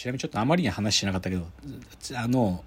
[0.00, 1.44] ちなみにちょっとあまりに話しなかったけど、
[2.16, 2.64] あの、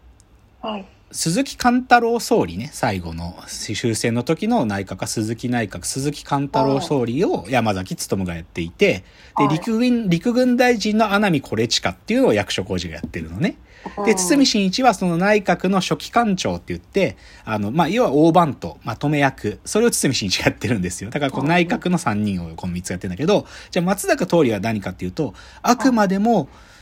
[0.62, 0.86] はい。
[1.12, 9.04] 鈴木貫太郎総理ね、最後の終戦の時の内閣は鈴木内閣、鈴木貫太郎総理を山崎努がやっていて、
[9.36, 13.58] で、はい陸軍、陸軍大臣の穴見惟親っていうのを役所広司がやってるのね。
[14.06, 21.10] で、堤真一はその内閣の初期官庁って言って、あの、まあ、要は大番頭、まとめ役、それを堤真一がやってるんですよ。
[21.10, 26.73] だからこの内閣の3人をこの3つやってるんだけど、じゃあ松坂桃李は何かっていうと、あくまでも、ね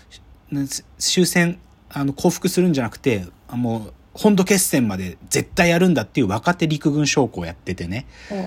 [0.97, 1.59] 終戦、
[1.89, 8.05] あの、降伏するんじゃなくて、あもう、本土決戦まで絶対やるんだっていう若手陸軍将校をやっててね。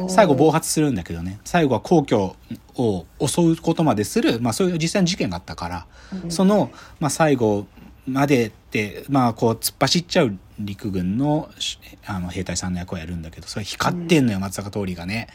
[0.08, 1.40] 最後暴発するんだけどね。
[1.44, 2.36] 最後は皇居
[2.77, 5.86] を襲うことまでする、まあそういう実際の事件があったから、
[6.28, 7.66] その、まあ最後
[8.06, 15.28] までって、まあこう突っ走っちゃう陸軍のしあの兵隊さんの役をやるんだけど、それ光ってんのよ、松坂桃李がね。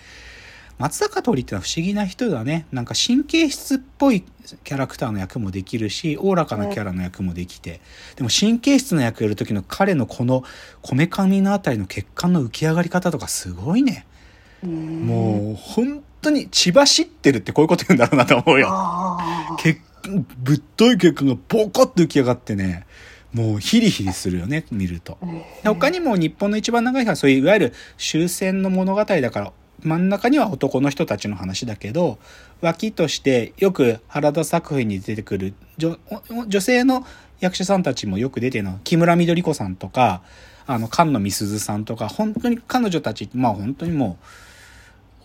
[0.80, 2.66] 松坂桃李ってのは不思議な人だね。
[2.72, 4.24] なんか神経質っぽい
[4.64, 7.82] キャラクターの役もできるし、おおらかなキャラの役もできて、
[8.16, 10.46] でも神経質な役やる時の彼のこの
[10.82, 14.06] こめかみのあたりの血管の浮き上がり方とかすごいね。
[14.64, 18.70] もう本当に血走ってるってこういうこと言うんだろうなと思うよ。
[18.72, 19.82] あ血
[20.38, 22.86] ぶっとい血管がボコッと浮き上がってね、
[23.34, 25.18] もうヒリヒリするよね、見ると。
[25.62, 29.52] で他にも日本の一番長い日はそういういわゆる終戦の物語だから
[29.84, 32.20] 真ん中には男の人たちの話だけど
[32.62, 37.06] 脇としてよく原田作品に出てくる女性の
[37.40, 40.22] 役者さんたちもよく出てるの木村緑子さんとか
[40.68, 44.26] あの菅野美鈴さんとか本当に彼女たちまあ本当にもう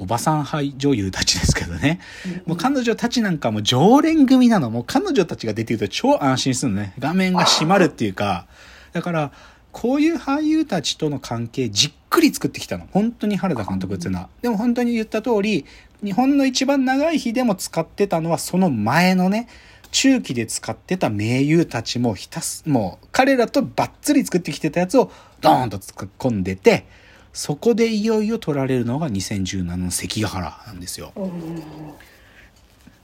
[0.00, 2.00] おばさん俳女優たちですけどね。
[2.47, 4.69] もう彼女たちなんかも常連組なの。
[4.70, 6.94] もう彼女たちが出てると超安心するのね。
[6.98, 8.47] 画面が閉まるっていうか。
[8.92, 9.32] だから、
[9.75, 12.86] こういう俳優たちとの関係じっくり作ってきたの。
[12.92, 14.28] 本当に原田監督っていうのは。
[14.41, 15.66] でも本当に言った通り、
[16.03, 19.48] 日本の一番長い日でも使ってたのはその前のね、
[19.91, 26.86] 中期で使ってた名優たちもひたす、もう彼らとバッツリ作ってきてたやつをドーンと突っ込んでて、
[27.33, 31.12] そこでいよいよ取られるのが2017の関ヶ原なんですよ。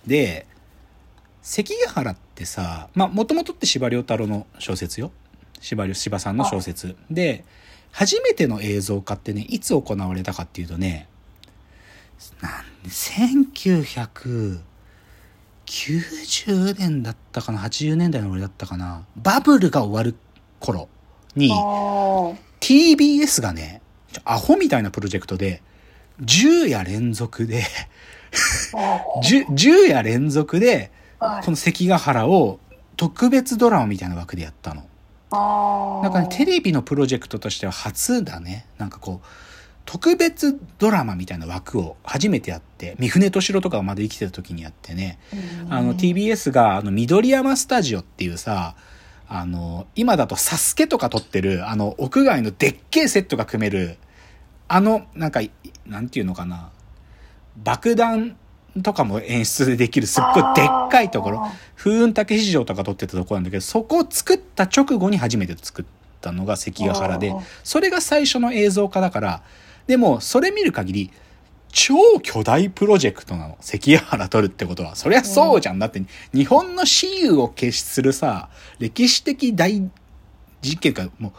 [0.07, 0.47] で
[1.43, 5.11] 関ヶ原ってさまあもともとって司馬遼太郎の小説よ
[5.61, 5.75] 司
[6.09, 6.97] 馬さんの小説。
[7.11, 7.45] で
[7.93, 11.09] 初めての映像化ってねいつ行われたかっていうとね
[12.41, 12.53] なん
[12.89, 14.61] 1990
[16.79, 20.15] 年だったかな80年代の終わりだったかなバブルが終わる
[20.61, 20.89] 頃
[21.35, 21.57] にあ
[22.61, 23.83] TBS がね
[24.25, 25.63] アホみたいなプロジェクトで
[26.23, 27.65] 10夜連続で
[28.75, 31.45] あ 10, 10夜連続ではい。
[31.45, 32.59] この関ヶ原を
[32.97, 34.85] 特別ドラマみたいな枠でやったの。
[35.31, 38.67] あなんかね、テレビのプロジェクトとしては初だね。
[38.79, 39.27] なんかこう、
[39.85, 45.19] 特別ドラマみたいな枠を初めてやって、三船敏郎とかがまだ生きてた時にやってね、
[45.69, 48.77] あの TBS があの緑山スタジオっていうさ、
[49.29, 53.97] あの、今だとサスケとか撮ってる、あの、屋外のでっけえセットが組める、
[54.67, 55.53] あの、なんか、い
[55.87, 56.71] なんていうのかな、
[57.57, 58.37] 爆弾
[58.83, 61.43] とかも演出でできるすっごいでっかいところ、
[61.77, 65.85] 風雲竹市場とか撮ってたところなんだけど、そこを作った直後に初めて作っ
[66.21, 69.43] たのが関ヶ原でそれが最初の映像化だから、
[69.87, 71.11] でもそれ見る限り、
[71.73, 73.57] 超巨大プロジェクトなの。
[73.61, 74.97] 関ヶ原撮るってことは。
[74.97, 75.79] そりゃそうじゃん。
[75.79, 76.03] だって、
[76.35, 78.49] 日本の私有を決しするさ、
[78.79, 79.89] 歴史的大
[80.61, 81.33] 事件が、もう、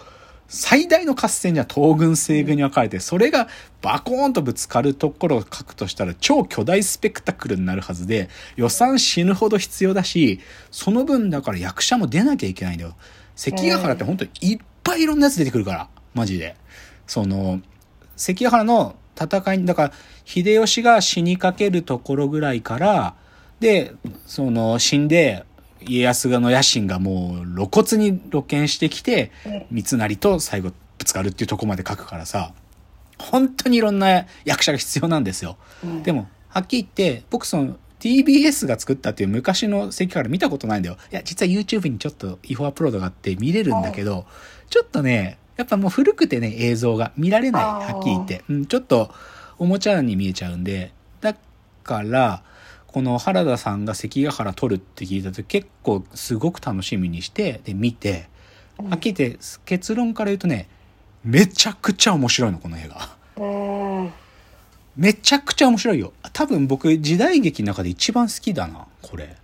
[0.54, 3.48] 最大の合戦じゃん東軍西軍に分かれて、それが
[3.82, 12.98] バコーンとぶつかるところを書くとしたら超巨大スペクタクルになるはずで、予算死ぬほど必要だし、その分だから役者も出なきゃいけないんだよ。
[13.38, 16.58] 関ヶ原って本当にいっぱいいろんなやつ出てくるから、マジで。
[17.08, 17.62] その、
[18.18, 19.94] 関ヶ原の戦いに、だから、
[20.26, 23.16] 秀吉が死にかけるところぐらいから、
[23.62, 23.94] で、
[24.28, 25.46] その、死んで、
[25.86, 29.32] 家康の野心がもう露骨に露見してきて、
[29.72, 32.54] 三成と最後ぶつかるっていうところまで書くからさ、
[33.18, 35.58] 本当にいろんな役者が必要なんですよ。
[36.04, 40.98] でも、はっきり言って、僕その TBS が作ったっていう昔の関から見たことないんだよ。
[41.12, 44.26] いや、実は YouTube にちょっと違法アップロードがあって見れるんだけど、
[44.70, 48.44] ちょっとね、やっぱもう古くてね、映像が見られない、はっきり言って。
[48.50, 49.12] うん、ちょっと
[49.60, 50.92] おもちゃに見えちゃうんで、
[51.22, 51.36] だ
[51.84, 52.44] から、
[52.92, 58.28] この原田さんが関ヶ原撮るって聞いた時結構すごく楽しみにして、で、見て、
[58.78, 60.68] はっきり言って結論から言うとね、
[61.24, 63.44] めちゃくちゃ面白いの、この映画。
[63.44, 64.14] うん
[64.98, 66.12] めちゃくちゃ面白いよ。
[66.34, 69.38] 多分僕時代劇の中で一番好きだな、これ。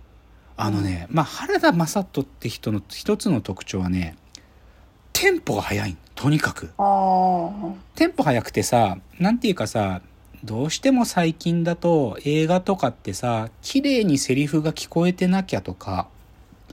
[0.56, 4.16] あのね、まあ、原田雅人って人の一つの特徴はね、
[5.12, 6.70] テンポが速いとにかく。
[6.78, 7.50] あ
[7.94, 10.02] テンポ速くてさ、なんていうかさ、
[10.44, 16.08] どうしても最近だと映画とかってさ、綺麗にセリフが聞こえてなきゃとか、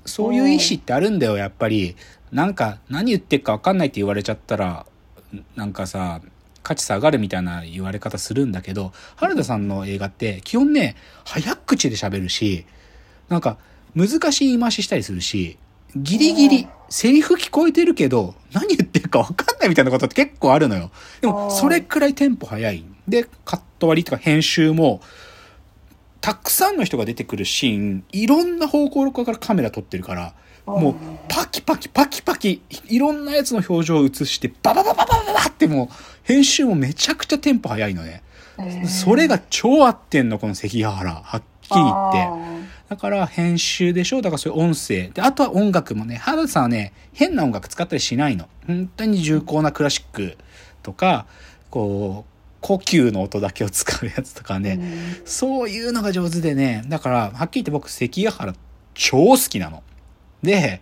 [0.05, 1.95] そういう意思ってあるんだよ、やっぱり。
[2.31, 4.85] なんか、何言ってっか分かんないって言われちゃったら、
[5.55, 6.21] なんかさ、
[6.65, 12.65] 価値下がるみたいな言われ方するんだけど、原田さんの映画って基本ね、早口で喋るし、
[13.29, 13.57] なんか
[13.95, 15.57] 難しい言い回ししたりするし、
[15.95, 20.91] ギリギリ、セリフ聞こえてるけど、何言ってるか分かんないみたいなことって結構あるのよ。
[21.21, 22.83] でも、それくらいテンポ早い。
[23.07, 25.01] で、カット割りとか編集も、
[26.21, 30.33] たくさんの人が出てくるシーン、いろんな方向からカメラ撮ってるから、
[30.65, 30.95] もう、
[31.27, 38.23] パキパキパキパキ、いろんなやつの表情を映して、バババババババってもう、編集もめちゃくちゃテンポ早いのね。
[38.87, 41.13] それが超合ってんの、この関ヶ原。
[41.13, 42.65] はっきり言って。
[42.89, 44.21] だから編集でしょ？
[44.21, 45.09] だからそういう音声。
[45.09, 48.47] で、あとは音楽もね、原田さんはね、変な音楽使ったりしないの。
[48.65, 50.37] 本当に重厚なクラシック
[50.83, 51.25] とか、
[51.69, 52.31] こう、
[52.65, 54.79] 呼吸の音だけを使うやつとかね、
[55.23, 58.55] そういうのが上手でね、だから、はっきり言って僕、関ヶ原
[58.95, 59.83] 超好きなの。
[60.41, 60.81] で、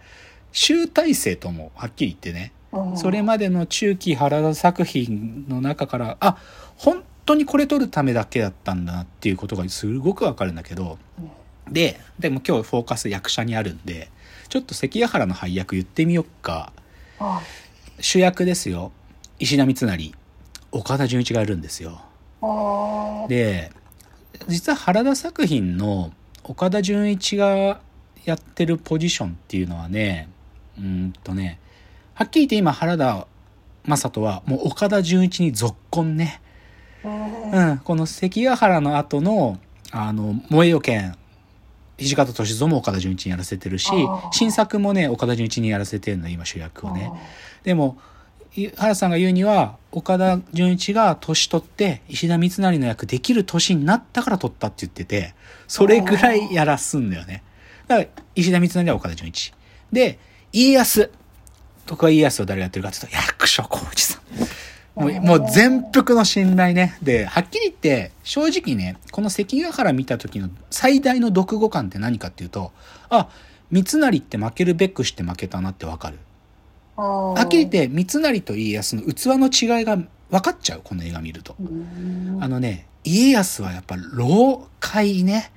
[0.54, 2.54] 集大成とも、はっきり言ってね、
[2.96, 6.38] それまでの中期原田作品の中から、あ、
[6.78, 10.98] 本当にこれ撮るためだけだったんだなっていうことがすごくわかるんだけど、
[11.70, 14.10] で、でも今日フォーカス役者にあるんで、
[14.48, 16.72] ちょっと関ヶ原の配役言ってみよっか。
[18.00, 18.94] 主役ですよ。
[19.38, 20.14] 石田三成。
[20.74, 22.02] 岡田准一がいるんですよ。
[23.30, 23.72] で、
[24.48, 26.12] 実は原田作品の
[26.44, 27.80] 岡田准一が
[28.26, 30.30] やってるポジションっていうのはね、
[30.78, 31.60] うんとね、
[32.16, 33.28] はっきり言って今原田
[33.86, 36.42] 正人はもう岡田准一に続婚ね。
[37.04, 39.60] うん、この関ヶ原の後の、
[39.92, 41.16] あの、燃えよ剣、
[41.98, 43.92] 土方歳三も岡田准一にやらせてるし、
[44.32, 47.12] 新作もね、岡田准一にやらせてるの、今主役をね。
[47.64, 47.98] でも、
[48.56, 55.34] 原さんが言うには、岡田准一が年取って石田三成の役できる年になったから取ったって言ってて、
[55.68, 57.44] それぐらいやらすんだよね。
[57.88, 59.54] だから、石田三成は岡田准一。
[59.92, 60.20] で、
[60.52, 61.10] 家康。
[61.86, 65.02] 徳川家康を誰がやってるかって言うと、役所広司さん。
[65.02, 66.98] もう、もう全幅の信頼ね。
[67.02, 72.72] で、はっきり言って、正直ね、この関ヶ原見た時の最大の読後感って何かっていうと、
[73.10, 73.30] あ、
[73.72, 76.20] 三成って負けるべくして負けたなってわかる。
[76.96, 80.08] はっきり言って、三成と家康の器の違いが分
[80.42, 81.56] かっちゃう、この映画見ると。
[82.40, 85.52] あのね、家康はやっぱ老快ね。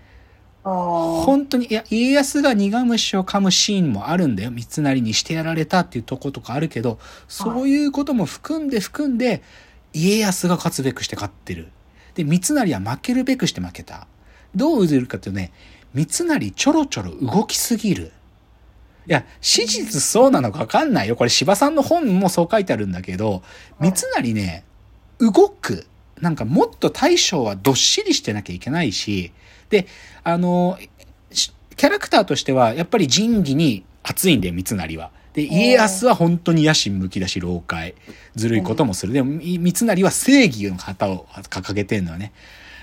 [0.62, 4.50] 本当に、いや、家康が苦虫を噛むシーンもあるんだよ。
[4.50, 6.98] 三成にしてやられたっていうとことかあるけど、
[7.28, 9.42] そういうことも含んで含んで、
[9.92, 11.68] 家康が勝つべくして勝ってる。
[12.14, 14.08] で、三成は負けるべくして負けた。
[14.54, 15.52] どう映るかっていうとね、
[15.94, 18.10] 三成ちょろちょろ動きすぎる。
[19.08, 21.17] いや、史実そうなのかわかんないよ。
[21.17, 23.43] これ柴さんの本もそう書いてあるんだけど、
[23.79, 24.64] 三成ね、
[25.19, 25.87] 動く。
[26.20, 29.32] なんかもっと大将はどっしりしてなきゃいけないし、
[29.69, 29.87] で、
[30.25, 30.79] あの、
[31.76, 35.11] キャラクターとしては、やっぱり仁義に熱いんだよ、三成は。
[35.35, 37.94] で、家康は本当に野心むき出し、老快。
[38.35, 39.12] ずるいこともする。
[39.12, 42.32] でも、三成は正義の旗を掲げてるのはね。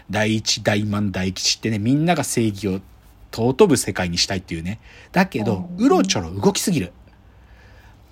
[0.09, 2.81] 第一大満大吉ってね、みんなが正義を
[3.33, 4.79] 尊ぶ世界にしたいっていうね。
[5.11, 6.93] だけど、うろちょろ動きすぎる。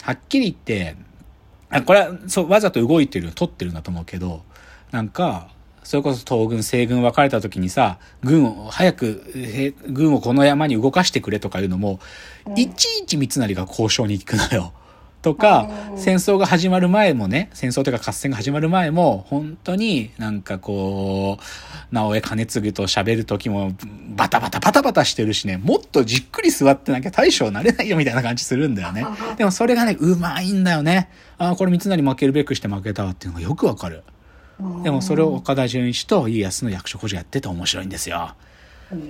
[0.04, 0.96] はっきり言って、
[1.70, 4.44] あこれは、そう、わざと動いてるの、取ってるんだと思うけど、
[4.92, 5.50] なんか、
[5.84, 12.00] それこそ東軍、西軍分かれた時にさ、軍を、早く、軍をこの山に動かしてくれとかいうのも、
[12.56, 14.74] いちいち三成が交渉に行くのよ。
[15.22, 23.74] とか、戦争が始まる前もね、戦争というか合戦が始まる前も、本当になんかこう、直江兼次と喋る時も、
[24.16, 29.06] バタバタバタバタしてるしね、もっとじっくり座ってなきゃ大将なれないよみたいな感じするんだよね。
[29.38, 31.10] でもそれがね、うまいんだよね。
[31.38, 34.04] ああ、これ三成負けるべくして負けたわっていうのがよくわかる。
[34.84, 38.36] でもそれを岡田准一と家康の役所広司がやってて面白いんですよ。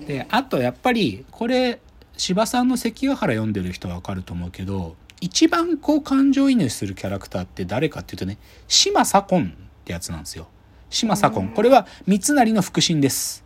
[0.08, 1.80] で、あとやっぱり、これ、
[2.18, 8.38] 柴さんの関ヶ原読んでる人はわかると思うけど、一番こう感情移入するキャラクターって誰かっていうとね、
[8.68, 10.48] 島左近ってやつなんですよ。
[10.90, 11.50] 島左近。
[11.50, 13.44] これは三成の腹心です。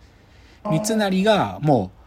[0.64, 2.00] 三成がもう、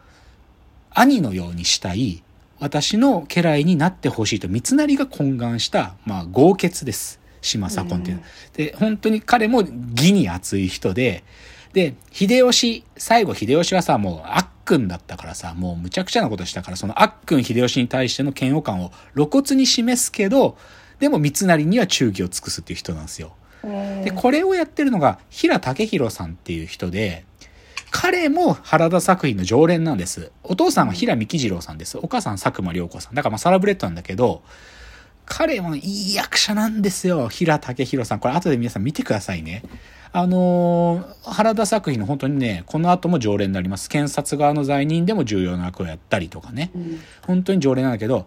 [0.91, 2.23] 兄のようにしたい、
[2.59, 7.21] 私の家来になってほしいと三成が懇願した、まあ、豪傑です。
[7.43, 8.23] 島左近っていうの。
[8.55, 11.25] で、本当に彼も義に熱い人で、
[11.75, 20.59] で、秀吉、最後秀吉はさ、もうあっくんだったからさ、もうむちゃくちゃなことしたから、そのあっくん秀吉に対しての嫌悪感を露骨に示すけど、
[20.99, 23.33] でも三成には忠義を尽くすっていう人なんですよ。
[24.05, 27.25] で、これをやってるのが、平武弘さんっていう人で、
[27.91, 30.33] 彼も原田作品の常連なんです。
[30.43, 31.97] お父さんは平幹次郎さんです。
[31.97, 33.15] お母さん佐久間良子さん。
[33.15, 34.43] だからまあサラブレッドなんだけど、
[35.25, 37.29] 彼もいい役者なんですよ。
[37.29, 38.19] 平武弘さん。
[38.19, 39.63] これ後で皆さん見てくださいね。
[40.13, 43.89] あのー原田作品の本当にね、この後も常連になります。
[43.89, 46.71] 検察側の罪人でも重要な役をやったりとかね。
[46.75, 48.27] うん本当に常連なんだけど、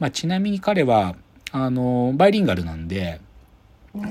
[0.00, 1.14] まあ、ちなみに彼は、
[1.52, 3.20] あのーバイリンガルなんで、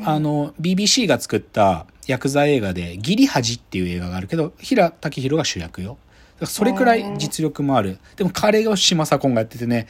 [0.06, 5.98] あの、BBC が作った薬剤映画で、ギリハジっていう映画があるけど、平武宏が主役よ。
[6.46, 7.98] それくらい実力もある。
[8.16, 9.88] でも彼が島左近がやっててね、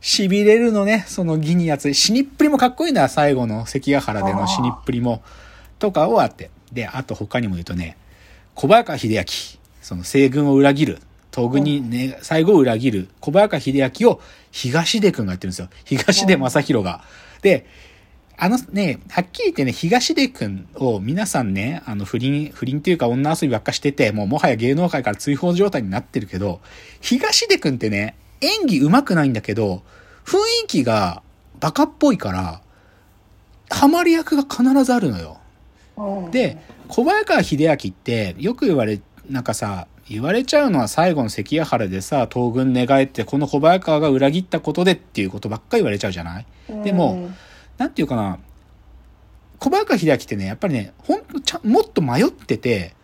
[0.00, 1.92] 痺れるのね、そのギニやつ。
[1.94, 5.22] 死にっぷりもかっこいいんだ、最後の関ヶ原での死にっぷりも。
[5.80, 6.50] とかをあって。
[6.72, 7.96] で、あと他にも言うとね、
[8.54, 9.24] 小早川秀明、
[9.82, 10.98] その西軍を裏切る。
[11.34, 14.20] 東軍にね、最後を裏切る小早川秀明を
[14.52, 15.68] 東出くんがやってるんですよ。
[15.84, 17.02] 東出正宏が。
[17.42, 17.66] で、
[18.36, 26.60] あのね、はっきり言ってね、東出くんを皆さんね、あの不倫、不倫っていうか女遊びばっかしてて、もうもはや芸能界から追放状態になってるけど、
[27.00, 29.82] 東出くんってね、演技上手くないんだけど、
[30.24, 31.22] 雰囲気が
[31.60, 32.62] バカっぽいから、
[33.70, 35.39] ハマり役が必ずあるのよ。
[36.00, 36.30] うん。
[36.30, 46.46] で、小早川秀明ってよく言われ、なんかさ、言われちゃうのは最後の関ヶ原でさ、東軍寝返ってこの小早川が裏切ったことでっていうことばっかり言われちゃうじゃない？
[46.82, 47.30] でも、
[47.78, 48.38] なんていうかな、
[49.60, 52.94] 小早川秀明ってね、やっぱりね、ほんとちゃん、もっと迷ってて、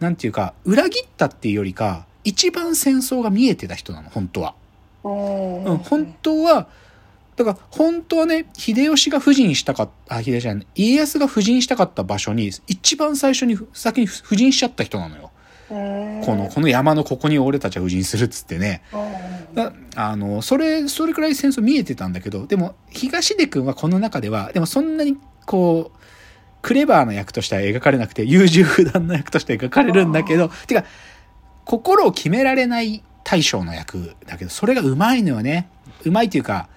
[0.00, 4.54] なんていうか、裏切ったっていうよりか、一番戦争が見えてた人なの、本当は。
[5.02, 5.64] うん。
[5.64, 6.68] うん、本当は、
[7.36, 15.30] だから本当はね、秀吉が布陣したかった、あ、秀吉じゃない、家康が布陣したかった場所に、一番最初に先に布陣しちゃった人なのよ。
[15.70, 18.82] うんこの、この山のここに俺たちは布陣するっつってね。
[19.96, 25.98] あの、それ、それくらい戦争見えてたんだけど、でも、東出くんはこの中では、でもそんなに、こう、
[26.62, 30.84] クレバーな役としては描かれなくて、優柔不断な役として描かれるんだけど、てか、
[31.64, 35.68] 心を決められない大将の役だけど、それがうまいのよね。
[36.04, 36.68] うまいっていうか、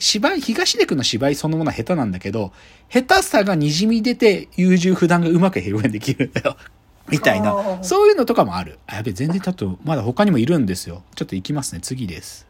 [0.00, 2.52] 芝居、東出くんの芝居そのものは下手なんだけど、
[2.88, 6.56] 下手さが滲み出て、優柔不断がうまく表現できるんだよ。
[7.08, 7.78] みたいな。
[7.82, 8.78] そういうのとかもある。
[8.86, 11.02] あ、やべ、全然ちょっと、まだ他にもいるんですよ。
[11.14, 11.80] ちょっと行きますね。
[11.82, 12.49] 次です。